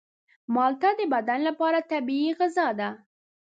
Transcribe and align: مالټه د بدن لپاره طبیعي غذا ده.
مالټه 0.53 0.89
د 0.99 1.01
بدن 1.13 1.39
لپاره 1.49 1.79
طبیعي 1.91 2.31
غذا 2.39 2.67
ده. 2.79 2.89